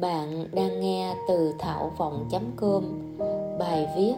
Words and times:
Bạn 0.00 0.46
đang 0.52 0.80
nghe 0.80 1.14
từ 1.28 1.52
thảo 1.58 1.92
vọng.com 1.96 2.84
Bài 3.58 3.86
viết 3.96 4.14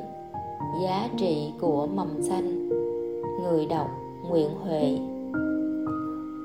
Giá 0.82 1.08
trị 1.16 1.50
của 1.60 1.86
mầm 1.94 2.22
xanh, 2.22 2.68
Người 3.42 3.66
đọc 3.66 3.86
Nguyễn 4.28 4.48
Huệ. 4.64 4.98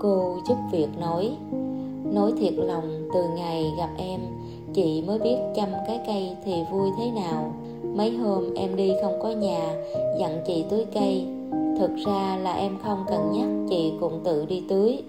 Cô 0.02 0.38
giúp 0.48 0.56
việc 0.72 0.88
nói 1.00 1.38
Nói 2.14 2.34
thiệt 2.40 2.54
lòng, 2.54 3.10
từ 3.14 3.24
ngày 3.36 3.74
gặp 3.78 3.90
em, 3.98 4.20
Chị 4.74 5.04
mới 5.08 5.20
biết 5.20 5.38
chăm 5.56 5.70
cái 5.88 6.00
cây 6.08 6.36
thì 6.46 6.64
vui 6.72 6.90
thế 6.98 7.12
nào. 7.12 7.54
Mấy 7.84 8.12
hôm 8.12 8.54
em 8.54 8.76
đi 8.76 8.94
không 9.02 9.20
có 9.22 9.30
nhà, 9.30 9.76
Dặn 10.20 10.42
chị 10.48 10.66
tưới 10.70 10.86
cây. 10.94 11.26
Thực 11.80 11.96
ra 12.06 12.38
là 12.44 12.54
em 12.54 12.78
không 12.84 13.06
cần 13.08 13.32
nhắc, 13.34 13.68
Chị 13.70 13.94
cũng 14.00 14.22
tự 14.24 14.46
đi 14.46 14.64
tưới. 14.70 15.04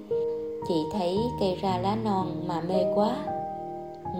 Chị 0.68 0.84
thấy 0.92 1.18
cây 1.40 1.56
ra 1.60 1.78
lá 1.78 1.96
non 2.04 2.26
mà 2.46 2.60
mê 2.60 2.84
quá 2.94 3.29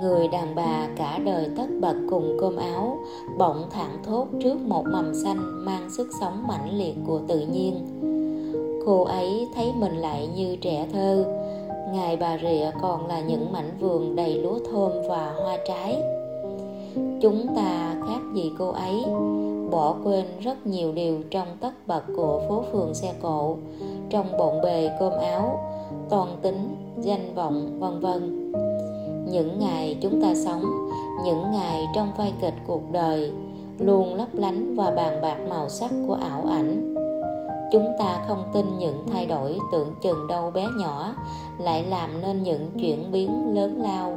người 0.01 0.29
đàn 0.29 0.55
bà 0.55 0.89
cả 0.97 1.19
đời 1.25 1.49
tất 1.57 1.67
bật 1.81 1.95
cùng 2.11 2.37
cơm 2.41 2.57
áo, 2.57 2.99
bỗng 3.39 3.65
thẳng 3.71 3.99
thốt 4.05 4.27
trước 4.43 4.61
một 4.61 4.85
mầm 4.93 5.15
xanh 5.15 5.65
mang 5.65 5.91
sức 5.91 6.09
sống 6.21 6.47
mãnh 6.49 6.79
liệt 6.79 6.95
của 7.07 7.21
tự 7.29 7.41
nhiên. 7.41 7.75
Cô 8.87 9.05
ấy 9.05 9.49
thấy 9.55 9.73
mình 9.79 9.97
lại 9.97 10.29
như 10.37 10.57
trẻ 10.57 10.87
thơ. 10.93 11.25
Ngài 11.95 12.17
bà 12.17 12.39
rịa 12.39 12.71
còn 12.83 13.07
là 13.07 13.21
những 13.21 13.53
mảnh 13.53 13.71
vườn 13.81 14.17
đầy 14.17 14.35
lúa 14.35 14.59
thơm 14.73 14.93
và 15.09 15.35
hoa 15.43 15.59
trái. 15.69 16.03
Chúng 17.21 17.47
ta 17.57 17.95
khác 18.09 18.21
gì 18.35 18.53
cô 18.59 18.71
ấy, 18.71 19.05
bỏ 19.71 19.95
quên 20.05 20.25
rất 20.41 20.67
nhiều 20.67 20.93
điều 20.93 21.23
trong 21.31 21.49
tất 21.61 21.73
bật 21.87 22.03
của 22.17 22.43
phố 22.49 22.65
phường 22.73 22.95
xe 22.95 23.13
cộ, 23.23 23.57
trong 24.11 24.27
bộn 24.39 24.61
bề 24.63 24.91
cơm 25.01 25.13
áo, 25.13 25.61
toàn 26.09 26.37
tính, 26.43 26.77
danh 27.01 27.35
vọng, 27.35 27.81
vân 27.81 28.01
vân 28.01 28.53
những 29.31 29.59
ngày 29.59 29.99
chúng 30.01 30.23
ta 30.23 30.35
sống, 30.35 30.65
những 31.25 31.51
ngày 31.53 31.87
trong 31.95 32.13
vai 32.17 32.33
kịch 32.41 32.55
cuộc 32.67 32.83
đời, 32.93 33.33
luôn 33.79 34.15
lấp 34.15 34.29
lánh 34.33 34.75
và 34.75 34.91
bàn 34.91 35.21
bạc 35.23 35.37
màu 35.49 35.69
sắc 35.69 35.91
của 36.09 36.15
ảo 36.15 36.45
ảnh. 36.51 36.95
Chúng 37.73 37.87
ta 37.99 38.25
không 38.29 38.43
tin 38.53 38.79
những 38.79 39.07
thay 39.13 39.27
đổi 39.27 39.59
tưởng 39.73 39.95
chừng 40.03 40.27
đâu 40.27 40.51
bé 40.51 40.67
nhỏ 40.79 41.15
lại 41.59 41.85
làm 41.85 42.21
nên 42.23 42.43
những 42.43 42.71
chuyển 42.81 43.13
biến 43.13 43.55
lớn 43.55 43.83
lao. 43.83 44.13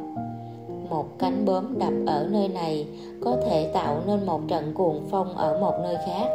Một 0.90 1.06
cánh 1.20 1.46
bướm 1.46 1.80
đập 1.80 1.94
ở 2.08 2.28
nơi 2.32 2.48
này 2.48 2.88
có 3.24 3.36
thể 3.46 3.72
tạo 3.74 4.02
nên 4.08 4.26
một 4.26 4.42
trận 4.48 4.74
cuồng 4.74 5.08
phong 5.12 5.38
ở 5.38 5.60
một 5.62 5.74
nơi 5.84 5.96
khác. 6.06 6.28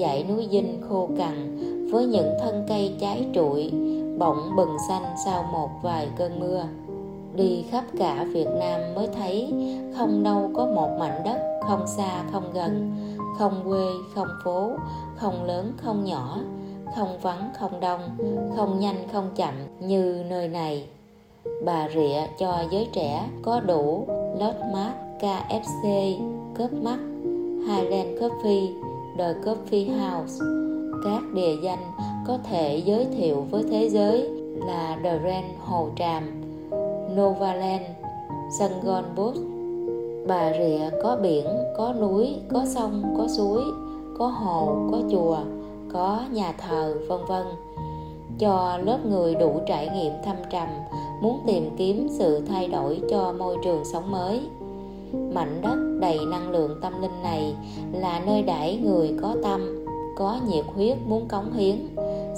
Dãy 0.00 0.24
núi 0.28 0.48
dinh 0.50 0.82
khô 0.88 1.08
cằn 1.18 1.58
với 1.92 2.06
những 2.06 2.34
thân 2.42 2.64
cây 2.68 2.94
trái 3.00 3.26
trụi 3.34 3.72
bỗng 4.18 4.56
bừng 4.56 4.76
xanh 4.88 5.02
sau 5.24 5.42
một 5.52 5.68
vài 5.82 6.08
cơn 6.16 6.40
mưa 6.40 6.64
đi 7.36 7.64
khắp 7.70 7.84
cả 7.98 8.26
Việt 8.32 8.48
Nam 8.58 8.80
mới 8.94 9.08
thấy 9.16 9.52
không 9.96 10.22
đâu 10.22 10.50
có 10.54 10.66
một 10.66 10.96
mảnh 10.98 11.22
đất 11.24 11.58
không 11.68 11.86
xa 11.86 12.24
không 12.32 12.52
gần 12.54 12.96
không 13.38 13.60
quê 13.64 13.86
không 14.14 14.28
phố 14.44 14.70
không 15.16 15.44
lớn 15.44 15.72
không 15.76 16.04
nhỏ 16.04 16.38
không 16.96 17.18
vắng 17.22 17.50
không 17.58 17.80
đông 17.80 18.00
không 18.56 18.80
nhanh 18.80 19.08
không 19.12 19.30
chậm 19.36 19.54
như 19.80 20.24
nơi 20.30 20.48
này. 20.48 20.84
Bà 21.64 21.88
rịa 21.94 22.26
cho 22.38 22.64
giới 22.70 22.88
trẻ 22.92 23.28
có 23.42 23.60
đủ 23.60 24.06
Lót 24.38 24.54
mát 24.72 24.92
KFC, 25.20 26.14
Cớp 26.54 26.72
Mắt, 26.72 26.98
Highland 27.66 28.22
Coffee, 28.22 28.68
The 29.18 29.34
Coffee 29.44 29.98
House. 30.00 30.44
Các 31.04 31.22
địa 31.34 31.56
danh 31.62 31.92
có 32.26 32.38
thể 32.44 32.82
giới 32.84 33.06
thiệu 33.16 33.46
với 33.50 33.64
thế 33.70 33.88
giới 33.88 34.28
là 34.66 34.98
The 35.04 35.18
grand 35.18 35.46
Hồ 35.60 35.88
Tràm 35.96 36.43
Novaland, 37.16 37.82
Gòn, 38.84 39.04
Bốt, 39.16 39.34
Bà 40.26 40.52
Rịa 40.52 40.98
có 41.02 41.16
biển, 41.22 41.46
có 41.76 41.92
núi, 42.00 42.36
có 42.52 42.64
sông, 42.66 43.14
có 43.18 43.28
suối, 43.28 43.62
có 44.18 44.26
hồ, 44.26 44.76
có 44.92 44.98
chùa, 45.10 45.38
có 45.92 46.20
nhà 46.32 46.52
thờ, 46.58 46.94
vân 47.08 47.20
vân. 47.28 47.46
Cho 48.38 48.78
lớp 48.84 48.98
người 49.06 49.34
đủ 49.34 49.60
trải 49.66 49.88
nghiệm 49.88 50.12
thâm 50.24 50.36
trầm, 50.50 50.68
muốn 51.22 51.40
tìm 51.46 51.70
kiếm 51.76 52.08
sự 52.10 52.40
thay 52.48 52.68
đổi 52.68 53.00
cho 53.10 53.34
môi 53.38 53.56
trường 53.64 53.84
sống 53.84 54.10
mới. 54.10 54.40
Mảnh 55.12 55.60
đất 55.62 55.98
đầy 56.00 56.18
năng 56.30 56.50
lượng 56.50 56.78
tâm 56.82 57.02
linh 57.02 57.22
này 57.22 57.54
là 57.92 58.20
nơi 58.26 58.42
đãi 58.42 58.76
người 58.84 59.14
có 59.22 59.36
tâm, 59.42 59.86
có 60.16 60.38
nhiệt 60.48 60.64
huyết 60.74 60.96
muốn 61.06 61.28
cống 61.28 61.52
hiến, 61.52 61.76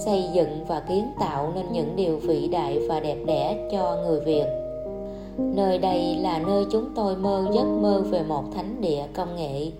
xây 0.04 0.24
dựng 0.34 0.64
và 0.68 0.80
kiến 0.80 1.04
tạo 1.18 1.52
nên 1.54 1.64
những 1.72 1.96
điều 1.96 2.16
vĩ 2.16 2.48
đại 2.48 2.78
và 2.88 3.00
đẹp 3.00 3.18
đẽ 3.26 3.68
cho 3.72 3.96
người 4.06 4.20
Việt 4.20 4.65
nơi 5.38 5.78
đây 5.78 6.16
là 6.16 6.38
nơi 6.38 6.66
chúng 6.70 6.84
tôi 6.94 7.16
mơ 7.16 7.44
giấc 7.52 7.64
mơ 7.64 8.02
về 8.10 8.22
một 8.22 8.44
thánh 8.54 8.80
địa 8.80 9.06
công 9.14 9.36
nghệ. 9.36 9.70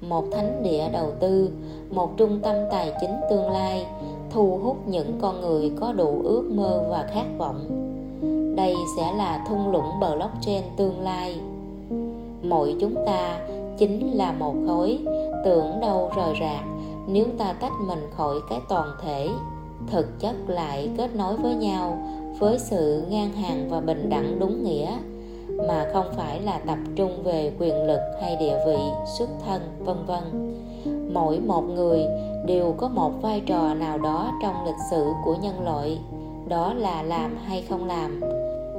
Một 0.00 0.24
thánh 0.32 0.62
địa 0.62 0.88
đầu 0.92 1.10
tư, 1.20 1.50
một 1.90 2.16
trung 2.16 2.40
tâm 2.42 2.56
tài 2.70 2.92
chính 3.00 3.14
tương 3.30 3.50
lai, 3.50 3.86
thu 4.30 4.58
hút 4.62 4.76
những 4.86 5.18
con 5.22 5.40
người 5.40 5.72
có 5.80 5.92
đủ 5.92 6.20
ước 6.24 6.44
mơ 6.50 6.84
và 6.90 7.06
khát 7.12 7.26
vọng. 7.38 7.66
Đây 8.56 8.74
sẽ 8.96 9.12
là 9.16 9.44
thung 9.48 9.72
lũng 9.72 10.00
blockchain 10.00 10.62
tương 10.76 11.00
lai. 11.00 11.40
Mỗi 12.42 12.76
chúng 12.80 12.94
ta 13.06 13.40
chính 13.78 14.12
là 14.12 14.32
một 14.32 14.54
khối, 14.66 14.98
tưởng 15.44 15.80
đâu 15.80 16.10
rời 16.16 16.34
rạc, 16.40 16.64
nếu 17.08 17.26
ta 17.38 17.52
tách 17.52 17.72
mình 17.86 18.10
khỏi 18.16 18.36
cái 18.50 18.60
toàn 18.68 18.88
thể, 19.02 19.28
thực 19.90 20.20
chất 20.20 20.34
lại 20.46 20.90
kết 20.96 21.14
nối 21.14 21.36
với 21.36 21.54
nhau 21.54 21.98
với 22.38 22.58
sự 22.58 23.02
ngang 23.08 23.32
hàng 23.32 23.68
và 23.68 23.80
bình 23.80 24.10
đẳng 24.10 24.38
đúng 24.38 24.64
nghĩa, 24.64 24.98
mà 25.68 25.90
không 25.92 26.06
phải 26.16 26.40
là 26.40 26.58
tập 26.66 26.78
trung 26.96 27.22
về 27.22 27.52
quyền 27.58 27.86
lực 27.86 28.00
hay 28.22 28.36
địa 28.36 28.58
vị, 28.66 28.76
xuất 29.18 29.28
thân, 29.44 29.62
vân 29.78 29.96
vân. 30.06 30.54
Mỗi 31.12 31.40
một 31.40 31.62
người 31.62 32.04
đều 32.46 32.74
có 32.78 32.88
một 32.88 33.12
vai 33.22 33.40
trò 33.40 33.74
nào 33.74 33.98
đó 33.98 34.32
trong 34.42 34.64
lịch 34.64 34.80
sử 34.90 35.12
của 35.24 35.34
nhân 35.42 35.64
loại, 35.64 35.98
đó 36.48 36.74
là 36.74 37.02
làm 37.02 37.36
hay 37.44 37.62
không 37.68 37.86
làm. 37.86 38.20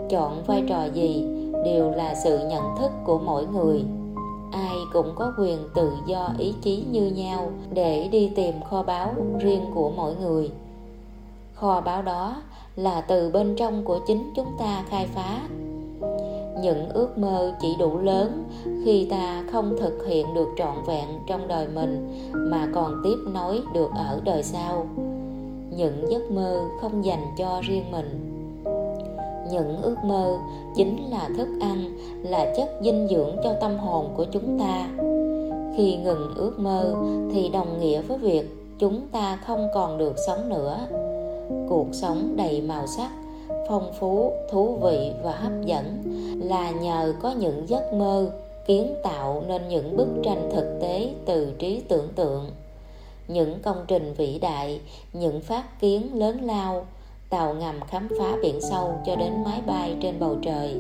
Chọn 0.10 0.44
vai 0.48 0.64
trò 0.70 0.86
gì 0.86 1.28
đều 1.66 1.92
là 1.92 2.16
sự 2.16 2.48
nhận 2.48 2.64
thức 2.80 2.92
của 3.06 3.20
mỗi 3.26 3.46
người. 3.48 3.84
Ai 4.52 4.76
cũng 4.94 5.12
có 5.16 5.34
quyền 5.40 5.58
tự 5.76 5.92
do 6.08 6.30
ý 6.38 6.54
chí 6.62 6.84
như 6.92 7.12
nhau 7.16 7.52
để 7.74 8.08
đi 8.12 8.32
tìm 8.36 8.56
kho 8.70 8.84
báu 8.84 9.14
riêng 9.40 9.66
của 9.76 9.92
mỗi 9.96 10.16
người. 10.16 10.52
Kho 11.54 11.82
báu 11.82 12.02
đó 12.02 12.36
là 12.76 13.02
từ 13.02 13.30
bên 13.30 13.56
trong 13.56 13.84
của 13.84 14.00
chính 14.08 14.32
chúng 14.36 14.58
ta 14.60 14.84
khai 14.90 15.08
phá. 15.16 15.42
Những 16.62 16.90
ước 16.90 17.18
mơ 17.18 17.54
chỉ 17.62 17.76
đủ 17.80 17.98
lớn 17.98 18.44
khi 18.86 19.08
ta 19.10 19.44
không 19.52 19.78
thực 19.80 20.06
hiện 20.08 20.34
được 20.34 20.48
trọn 20.58 20.76
vẹn 20.88 21.06
trong 21.28 21.48
đời 21.48 21.68
mình 21.76 22.20
mà 22.34 22.68
còn 22.74 23.02
tiếp 23.04 23.18
nối 23.34 23.62
được 23.74 23.90
ở 23.96 24.22
đời 24.24 24.44
sau. 24.44 24.88
Những 25.78 26.06
giấc 26.10 26.32
mơ 26.32 26.62
không 26.82 27.06
dành 27.06 27.26
cho 27.38 27.62
riêng 27.64 27.92
mình. 27.92 28.32
Những 29.52 29.82
ước 29.82 29.98
mơ 30.06 30.38
chính 30.76 31.10
là 31.10 31.30
thức 31.38 31.48
ăn, 31.62 31.98
là 32.24 32.54
chất 32.58 32.70
dinh 32.84 33.08
dưỡng 33.10 33.36
cho 33.44 33.54
tâm 33.62 33.78
hồn 33.78 34.10
của 34.18 34.26
chúng 34.26 34.60
ta. 34.60 34.88
Khi 35.78 35.96
ngừng 35.96 36.34
ước 36.36 36.60
mơ 36.60 36.96
thì 37.34 37.50
đồng 37.50 37.80
nghĩa 37.80 38.02
với 38.02 38.18
việc 38.18 38.56
chúng 38.80 39.08
ta 39.12 39.40
không 39.46 39.68
còn 39.74 39.98
được 39.98 40.14
sống 40.28 40.50
nữa 40.50 40.78
cuộc 41.70 41.88
sống 41.92 42.34
đầy 42.38 42.62
màu 42.62 42.88
sắc, 42.88 43.12
phong 43.70 43.92
phú, 44.00 44.32
thú 44.52 44.78
vị 44.84 45.12
và 45.24 45.32
hấp 45.32 45.52
dẫn 45.66 46.04
là 46.44 46.72
nhờ 46.72 47.14
có 47.22 47.32
những 47.32 47.70
giấc 47.70 47.94
mơ 47.94 48.32
kiến 48.68 48.96
tạo 49.04 49.44
nên 49.48 49.68
những 49.70 49.98
bức 49.98 50.08
tranh 50.24 50.50
thực 50.56 50.80
tế 50.82 51.10
từ 51.26 51.54
trí 51.60 51.82
tưởng 51.88 52.08
tượng. 52.16 52.52
Những 53.28 53.60
công 53.64 53.86
trình 53.88 54.14
vĩ 54.18 54.40
đại, 54.40 54.82
những 55.14 55.42
phát 55.42 55.80
kiến 55.80 56.20
lớn 56.20 56.38
lao, 56.42 56.86
tàu 57.30 57.54
ngầm 57.54 57.80
khám 57.88 58.08
phá 58.20 58.38
biển 58.42 58.62
sâu 58.62 58.94
cho 59.06 59.16
đến 59.16 59.44
máy 59.46 59.62
bay 59.68 59.96
trên 60.02 60.20
bầu 60.20 60.36
trời, 60.42 60.74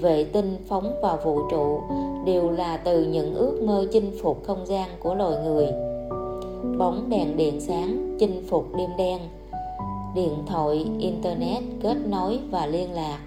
vệ 0.00 0.24
tinh 0.24 0.56
phóng 0.68 1.00
vào 1.02 1.18
vũ 1.24 1.40
trụ 1.50 1.80
đều 2.24 2.50
là 2.50 2.76
từ 2.76 3.04
những 3.04 3.34
ước 3.34 3.62
mơ 3.62 3.86
chinh 3.92 4.18
phục 4.22 4.44
không 4.44 4.66
gian 4.66 4.88
của 5.00 5.14
loài 5.14 5.36
người. 5.44 5.66
Bóng 6.78 7.06
đèn 7.08 7.36
điện 7.36 7.60
sáng 7.60 8.16
chinh 8.20 8.44
phục 8.48 8.76
đêm 8.76 8.90
đen 8.98 9.20
điện 10.14 10.32
thoại, 10.46 10.86
internet, 10.98 11.62
kết 11.82 11.96
nối 12.06 12.38
và 12.50 12.66
liên 12.66 12.92
lạc. 12.92 13.18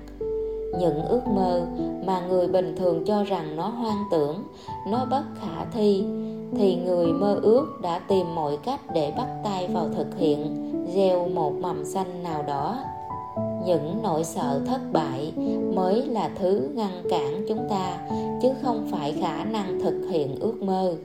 Những 0.80 1.06
ước 1.06 1.22
mơ 1.28 1.66
mà 2.06 2.22
người 2.30 2.48
bình 2.48 2.76
thường 2.76 3.06
cho 3.06 3.24
rằng 3.24 3.56
nó 3.56 3.68
hoang 3.68 4.04
tưởng, 4.12 4.44
nó 4.88 5.06
bất 5.06 5.24
khả 5.42 5.66
thi, 5.74 6.04
thì 6.58 6.76
người 6.76 7.14
mơ 7.14 7.40
ước 7.44 7.68
đã 7.82 8.00
tìm 8.00 8.36
mọi 8.36 8.58
cách 8.58 8.80
để 8.94 9.14
bắt 9.18 9.28
tay 9.44 9.68
vào 9.68 9.90
thực 9.96 10.18
hiện, 10.18 10.72
gieo 10.94 11.28
một 11.28 11.54
mầm 11.54 11.86
xanh 11.86 12.24
nào 12.24 12.44
đó. 12.44 12.78
Những 13.66 14.00
nỗi 14.04 14.24
sợ 14.24 14.62
thất 14.68 14.82
bại 14.92 15.34
mới 15.74 16.08
là 16.08 16.30
thứ 16.40 16.70
ngăn 16.74 17.04
cản 17.10 17.46
chúng 17.48 17.70
ta, 17.70 17.98
chứ 18.42 18.50
không 18.62 18.88
phải 18.92 19.14
khả 19.22 19.44
năng 19.44 19.80
thực 19.80 20.08
hiện 20.10 20.40
ước 20.40 20.62
mơ. 20.62 20.96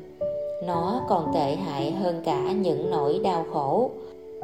Nó 0.67 1.01
còn 1.09 1.33
tệ 1.35 1.57
hại 1.57 1.91
hơn 1.91 2.23
cả 2.25 2.53
những 2.53 2.91
nỗi 2.91 3.21
đau 3.25 3.45
khổ 3.53 3.91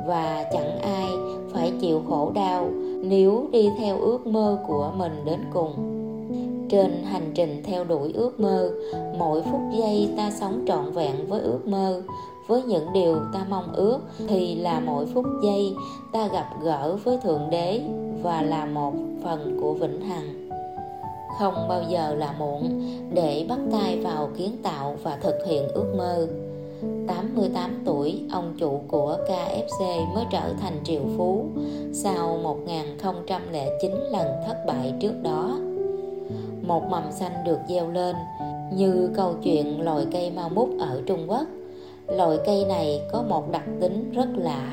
và 0.06 0.44
chẳng 0.52 0.78
ai 0.78 1.10
phải 1.52 1.72
chịu 1.80 2.02
khổ 2.08 2.32
đau 2.34 2.70
nếu 3.02 3.48
đi 3.52 3.70
theo 3.78 4.00
ước 4.00 4.26
mơ 4.26 4.58
của 4.68 4.92
mình 4.96 5.12
đến 5.24 5.40
cùng. 5.52 5.72
Trên 6.68 7.02
hành 7.04 7.32
trình 7.34 7.62
theo 7.64 7.84
đuổi 7.84 8.12
ước 8.12 8.40
mơ, 8.40 8.70
mỗi 9.18 9.42
phút 9.42 9.60
giây 9.78 10.10
ta 10.16 10.30
sống 10.30 10.64
trọn 10.68 10.90
vẹn 10.92 11.26
với 11.28 11.40
ước 11.40 11.66
mơ. 11.66 12.02
Với 12.46 12.62
những 12.62 12.86
điều 12.94 13.16
ta 13.32 13.46
mong 13.48 13.72
ước 13.72 13.98
thì 14.28 14.54
là 14.54 14.80
mỗi 14.80 15.06
phút 15.06 15.24
giây 15.42 15.74
ta 16.12 16.28
gặp 16.28 16.46
gỡ 16.62 16.96
với 17.04 17.18
thượng 17.22 17.50
đế 17.50 17.80
và 18.22 18.42
là 18.42 18.66
một 18.66 18.92
phần 19.24 19.58
của 19.60 19.74
vĩnh 19.74 20.00
hằng. 20.00 20.48
Không 21.38 21.54
bao 21.68 21.82
giờ 21.88 22.14
là 22.14 22.34
muộn 22.38 22.82
để 23.14 23.46
bắt 23.48 23.58
tay 23.72 24.00
vào 24.04 24.28
kiến 24.38 24.56
tạo 24.62 24.96
và 25.02 25.18
thực 25.22 25.38
hiện 25.46 25.68
ước 25.68 25.94
mơ. 25.96 26.26
88 27.06 27.82
tuổi, 27.84 28.20
ông 28.30 28.54
chủ 28.58 28.80
của 28.88 29.18
KFC 29.28 30.14
mới 30.14 30.24
trở 30.30 30.52
thành 30.60 30.80
triệu 30.84 31.02
phú 31.16 31.46
sau 31.92 32.38
1009 32.42 33.92
lần 34.10 34.26
thất 34.46 34.56
bại 34.66 34.94
trước 35.00 35.14
đó. 35.22 35.58
Một 36.62 36.82
mầm 36.90 37.12
xanh 37.12 37.32
được 37.44 37.58
gieo 37.68 37.90
lên 37.90 38.16
như 38.74 39.10
câu 39.16 39.34
chuyện 39.42 39.80
loài 39.80 40.06
cây 40.12 40.30
mau 40.30 40.48
mút 40.48 40.68
ở 40.78 41.02
Trung 41.06 41.30
Quốc. 41.30 41.46
Loài 42.06 42.38
cây 42.46 42.64
này 42.64 43.00
có 43.12 43.22
một 43.22 43.50
đặc 43.50 43.64
tính 43.80 44.10
rất 44.12 44.28
lạ 44.36 44.72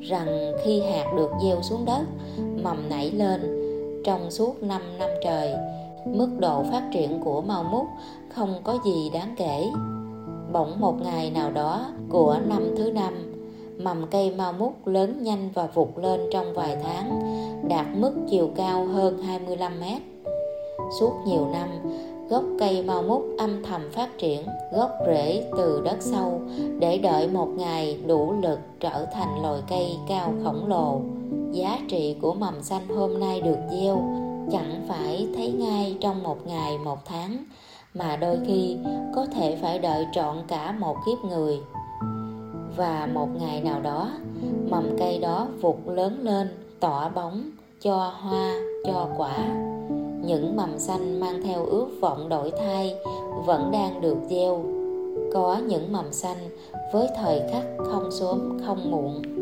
rằng 0.00 0.52
khi 0.64 0.80
hạt 0.80 1.12
được 1.16 1.30
gieo 1.44 1.62
xuống 1.62 1.84
đất, 1.84 2.02
mầm 2.62 2.88
nảy 2.88 3.10
lên 3.10 3.40
trong 4.04 4.30
suốt 4.30 4.62
5 4.62 4.82
năm 4.98 5.10
trời. 5.24 5.54
Mức 6.06 6.28
độ 6.38 6.62
phát 6.62 6.82
triển 6.92 7.20
của 7.24 7.40
mau 7.40 7.64
mút 7.64 7.86
không 8.28 8.54
có 8.64 8.78
gì 8.84 9.10
đáng 9.14 9.34
kể 9.38 9.70
bỗng 10.52 10.80
một 10.80 10.94
ngày 11.02 11.30
nào 11.30 11.50
đó 11.50 11.86
của 12.08 12.38
năm 12.46 12.74
thứ 12.76 12.90
năm, 12.90 13.14
mầm 13.78 14.06
cây 14.10 14.30
mau 14.30 14.52
mút 14.52 14.86
lớn 14.86 15.22
nhanh 15.22 15.50
và 15.54 15.66
vụt 15.66 15.88
lên 15.96 16.20
trong 16.32 16.54
vài 16.54 16.76
tháng, 16.84 17.20
đạt 17.68 17.86
mức 17.96 18.12
chiều 18.30 18.50
cao 18.56 18.84
hơn 18.84 19.18
25 19.22 19.80
mét. 19.80 20.02
Suốt 21.00 21.12
nhiều 21.26 21.48
năm, 21.52 21.68
gốc 22.28 22.44
cây 22.58 22.82
mau 22.82 23.02
mút 23.02 23.22
âm 23.38 23.62
thầm 23.62 23.90
phát 23.92 24.18
triển, 24.18 24.46
gốc 24.72 24.90
rễ 25.06 25.44
từ 25.56 25.82
đất 25.84 25.96
sâu 26.00 26.40
để 26.78 26.98
đợi 26.98 27.28
một 27.28 27.48
ngày 27.48 27.98
đủ 28.06 28.34
lực 28.42 28.58
trở 28.80 29.06
thành 29.12 29.42
loài 29.42 29.60
cây 29.68 29.96
cao 30.08 30.34
khổng 30.44 30.68
lồ. 30.68 31.00
Giá 31.52 31.78
trị 31.88 32.16
của 32.22 32.34
mầm 32.34 32.62
xanh 32.62 32.88
hôm 32.88 33.20
nay 33.20 33.40
được 33.40 33.58
gieo, 33.70 34.02
chẳng 34.52 34.84
phải 34.88 35.28
thấy 35.36 35.52
ngay 35.52 35.96
trong 36.00 36.22
một 36.22 36.46
ngày 36.46 36.78
một 36.78 36.98
tháng 37.04 37.44
mà 37.94 38.16
đôi 38.16 38.38
khi 38.46 38.76
có 39.14 39.26
thể 39.26 39.58
phải 39.62 39.78
đợi 39.78 40.06
trọn 40.12 40.36
cả 40.48 40.72
một 40.78 40.96
kiếp 41.06 41.24
người. 41.24 41.60
Và 42.76 43.08
một 43.14 43.28
ngày 43.40 43.60
nào 43.60 43.80
đó, 43.80 44.10
mầm 44.70 44.96
cây 44.98 45.18
đó 45.18 45.46
vụt 45.60 45.76
lớn 45.86 46.18
lên, 46.22 46.48
tỏa 46.80 47.08
bóng, 47.08 47.50
cho 47.80 48.12
hoa, 48.20 48.54
cho 48.86 49.08
quả. 49.16 49.36
Những 50.24 50.56
mầm 50.56 50.78
xanh 50.78 51.20
mang 51.20 51.42
theo 51.42 51.64
ước 51.64 51.88
vọng 52.00 52.28
đổi 52.28 52.50
thay 52.50 52.94
vẫn 53.46 53.70
đang 53.72 54.00
được 54.00 54.16
gieo. 54.30 54.64
Có 55.34 55.60
những 55.66 55.92
mầm 55.92 56.12
xanh 56.12 56.38
với 56.92 57.08
thời 57.16 57.42
khắc 57.52 57.64
không 57.78 58.10
sớm, 58.10 58.58
không 58.66 58.90
muộn. 58.90 59.41